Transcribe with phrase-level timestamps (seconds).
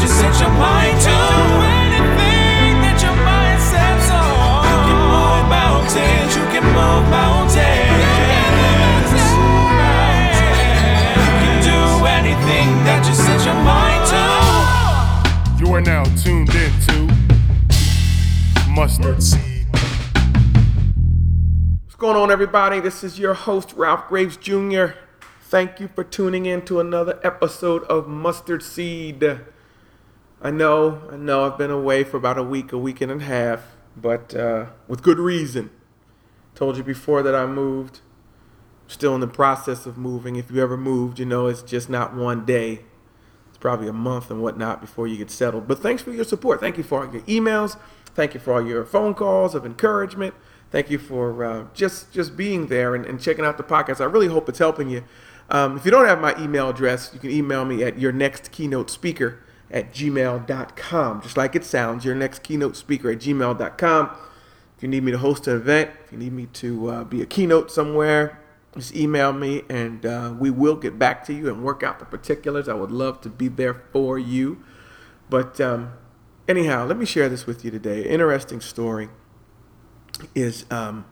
[0.00, 0.08] you.
[0.08, 1.16] Do
[1.60, 4.64] anything that your mind sets on.
[4.64, 7.54] You can move mountains, you can move mountains.
[11.20, 14.24] You can do anything that you set your mind to.
[15.64, 17.08] You are now tuned in to
[18.70, 19.66] Mustard Seed.
[21.84, 22.80] What's going on, everybody?
[22.80, 24.94] This is your host, Ralph Graves Jr.
[25.42, 29.40] Thank you for tuning in to another episode of Mustard Seed.
[30.42, 33.18] I know, I know I've been away for about a week, a week and a
[33.22, 35.70] half, but uh, with good reason.
[36.54, 38.00] Told you before that I moved.
[38.86, 40.36] Still in the process of moving.
[40.36, 42.80] If you ever moved, you know it's just not one day.
[43.48, 45.68] It's probably a month and whatnot before you get settled.
[45.68, 46.58] But thanks for your support.
[46.60, 47.78] Thank you for all your emails.
[48.14, 50.34] Thank you for all your phone calls of encouragement.
[50.70, 54.00] Thank you for uh, just just being there and, and, checking out the podcast.
[54.00, 55.04] I really hope it's helping you.
[55.50, 58.52] Um, if you don't have my email address, you can email me at your next
[58.52, 59.40] keynote speaker
[59.70, 61.22] at gmail.com.
[61.22, 64.10] Just like it sounds, your next keynote speaker at gmail.com.
[64.76, 67.20] If you need me to host an event, if you need me to uh, be
[67.20, 68.40] a keynote somewhere,
[68.74, 72.04] just email me and uh, we will get back to you and work out the
[72.04, 72.68] particulars.
[72.68, 74.62] I would love to be there for you.
[75.28, 75.92] But um,
[76.48, 78.02] anyhow, let me share this with you today.
[78.04, 79.08] Interesting story
[80.34, 81.04] is um,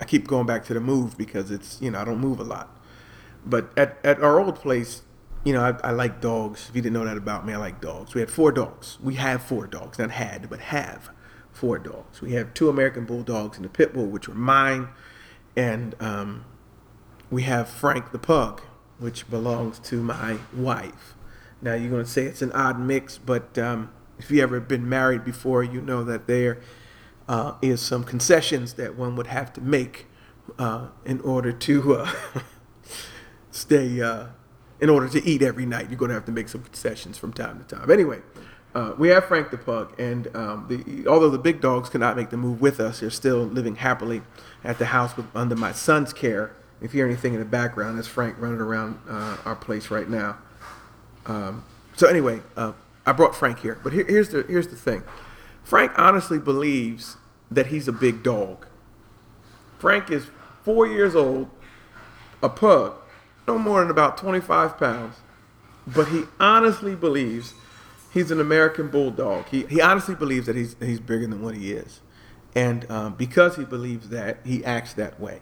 [0.00, 2.44] I keep going back to the move because it's, you know, I don't move a
[2.44, 2.68] lot.
[3.44, 5.02] But at, at our old place,
[5.44, 6.68] you know, I, I like dogs.
[6.68, 8.14] If you didn't know that about me, I like dogs.
[8.14, 8.98] We had four dogs.
[9.02, 11.10] We have four dogs, not had, but have
[11.50, 12.20] four dogs.
[12.20, 14.88] We have two American bulldogs and a pit bull, which were mine,
[15.56, 16.44] and um,
[17.30, 18.62] we have Frank the pug,
[18.98, 21.14] which belongs to my wife.
[21.60, 24.88] Now you're going to say it's an odd mix, but um, if you ever been
[24.88, 26.60] married before, you know that there
[27.28, 30.06] uh, is some concessions that one would have to make
[30.58, 32.12] uh, in order to uh,
[33.50, 34.26] stay uh,
[34.82, 35.88] in order to eat every night.
[35.88, 37.88] You're going to have to make some concessions from time to time.
[37.90, 38.20] Anyway,
[38.74, 42.30] uh, we have Frank the pug, and um, the, although the big dogs cannot make
[42.30, 44.22] the move with us, they're still living happily
[44.64, 46.56] at the house with, under my son's care.
[46.80, 50.08] If you hear anything in the background, it's Frank running around uh, our place right
[50.08, 50.38] now.
[51.26, 51.64] Um,
[51.94, 52.72] so anyway, uh,
[53.06, 55.04] I brought Frank here, but here, here's the here's the thing.
[55.62, 57.18] Frank honestly believes
[57.52, 58.66] that he's a big dog.
[59.78, 60.26] Frank is
[60.64, 61.48] four years old,
[62.42, 62.94] a pug,
[63.46, 65.16] no more than about 25 pounds,
[65.86, 67.54] but he honestly believes
[68.12, 69.46] he's an American bulldog.
[69.46, 72.00] He, he honestly believes that he's, he's bigger than what he is.
[72.54, 75.40] And um, because he believes that, he acts that way.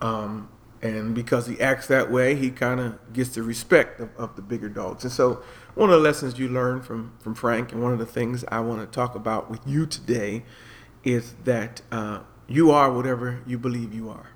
[0.00, 0.50] Um,
[0.82, 4.42] and because he acts that way, he kind of gets the respect of, of the
[4.42, 5.02] bigger dogs.
[5.02, 5.42] And so,
[5.74, 8.60] one of the lessons you learn from, from Frank, and one of the things I
[8.60, 10.44] want to talk about with you today,
[11.02, 14.33] is that uh, you are whatever you believe you are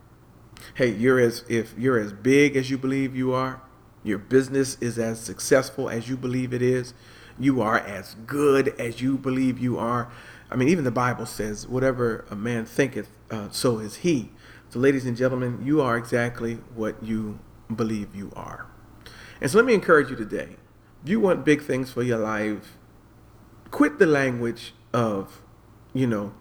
[0.75, 3.61] hey, you're as if you're as big as you believe you are,
[4.03, 6.95] your business is as successful as you believe it is,
[7.39, 10.11] you are as good as you believe you are.
[10.51, 14.31] I mean, even the Bible says, whatever a man thinketh, uh, so is he.
[14.71, 17.39] So, ladies and gentlemen, you are exactly what you
[17.75, 18.67] believe you are.
[19.41, 20.57] And so, let me encourage you today.
[21.03, 22.77] If you want big things for your life,
[23.71, 25.43] quit the language of,
[25.95, 26.35] you know,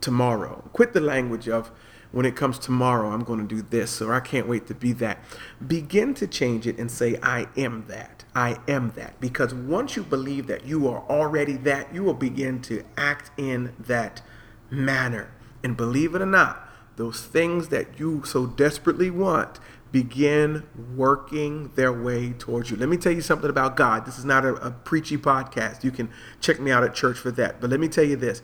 [0.00, 0.68] tomorrow.
[0.72, 1.70] Quit the language of,
[2.12, 4.92] when it comes tomorrow, I'm going to do this, or I can't wait to be
[4.94, 5.18] that.
[5.66, 8.24] Begin to change it and say, I am that.
[8.34, 9.20] I am that.
[9.20, 13.74] Because once you believe that you are already that, you will begin to act in
[13.78, 14.22] that
[14.70, 15.32] manner.
[15.64, 19.58] And believe it or not, those things that you so desperately want
[19.90, 20.64] begin
[20.96, 22.76] working their way towards you.
[22.76, 24.06] Let me tell you something about God.
[24.06, 25.84] This is not a, a preachy podcast.
[25.84, 27.60] You can check me out at church for that.
[27.60, 28.42] But let me tell you this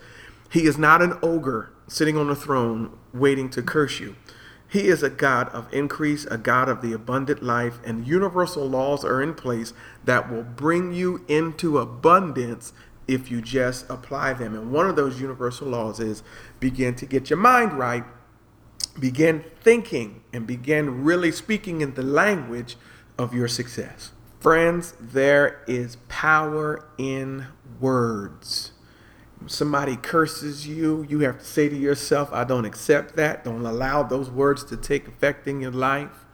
[0.50, 4.16] He is not an ogre sitting on a throne waiting to curse you.
[4.70, 9.04] He is a God of increase, a God of the abundant life, and universal laws
[9.04, 9.72] are in place
[10.04, 12.74] that will bring you into abundance
[13.06, 14.54] if you just apply them.
[14.54, 16.22] And one of those universal laws is
[16.60, 18.04] begin to get your mind right,
[19.00, 22.76] begin thinking, and begin really speaking in the language
[23.18, 24.12] of your success.
[24.40, 27.46] Friends, there is power in
[27.80, 28.72] words
[29.46, 33.44] somebody curses you, you have to say to yourself, I don't accept that.
[33.44, 36.24] Don't allow those words to take effect in your life.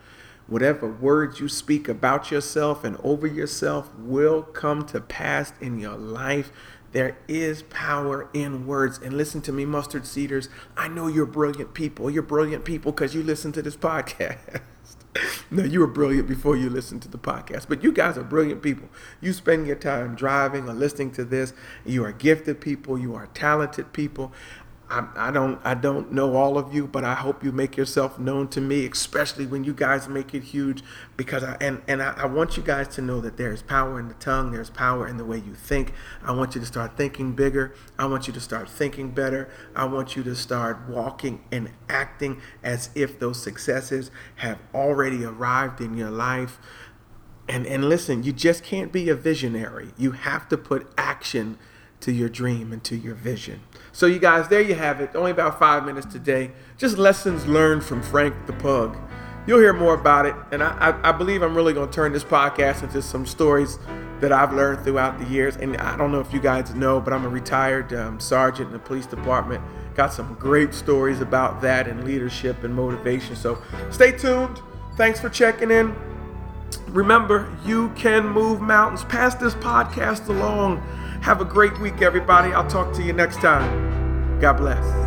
[0.47, 5.97] Whatever words you speak about yourself and over yourself will come to pass in your
[5.97, 6.53] life.
[6.93, 8.99] There is power in words.
[8.99, 10.49] And listen to me, mustard seeders.
[10.77, 12.11] I know you're brilliant people.
[12.11, 14.61] You're brilliant people because you listen to this podcast.
[15.51, 17.69] no, you were brilliant before you listened to the podcast.
[17.69, 18.89] But you guys are brilliant people.
[19.21, 21.53] You spend your time driving or listening to this.
[21.85, 22.99] You are gifted people.
[22.99, 24.33] You are talented people.
[24.91, 28.19] I, I, don't I don't know all of you, but I hope you make yourself
[28.19, 30.83] known to me, especially when you guys make it huge.
[31.17, 34.09] Because I and and I, I want you guys to know that there's power in
[34.09, 34.53] the tongue.
[34.53, 35.95] There's power in the way you think.
[36.23, 37.75] I want you to start thinking bigger.
[37.99, 39.51] I want you to start thinking better.
[39.75, 45.81] I want you to start walking and acting as if those successes have already arrived
[45.81, 46.59] in your life.
[47.49, 49.93] And and listen, you just can't be a visionary.
[49.97, 51.59] You have to put action
[52.05, 53.61] to your dream and to your vision.
[53.93, 55.17] So, you guys, there you have it.
[55.17, 56.51] Only about five minutes today.
[56.77, 58.95] Just lessons learned from Frank the Pug.
[59.47, 60.35] You'll hear more about it.
[60.53, 63.79] And I, I, I believe I'm really going to turn this podcast into some stories
[64.21, 65.57] that I've learned throughout the years.
[65.57, 68.73] And I don't know if you guys know, but I'm a retired um, sergeant in
[68.75, 69.63] the police department.
[69.95, 73.35] Got some great stories about that and leadership and motivation.
[73.35, 74.61] So stay tuned.
[74.97, 75.95] Thanks for checking in.
[76.89, 79.05] Remember, you can move mountains.
[79.05, 80.83] Pass this podcast along.
[81.25, 82.53] Have a great week, everybody.
[82.53, 84.39] I'll talk to you next time.
[84.41, 85.04] God bless.